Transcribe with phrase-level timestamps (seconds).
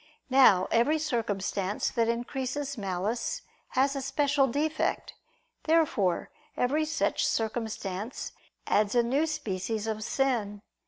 [0.31, 3.43] Now every circumstance that increases malice,
[3.77, 5.13] has a special defect.
[5.65, 8.31] Therefore every such circumstance
[8.65, 10.63] adds a new species of sin.